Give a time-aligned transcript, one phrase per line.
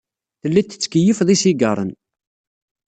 [0.41, 1.91] Telliḍ tettkeyyifeḍ isigaṛen.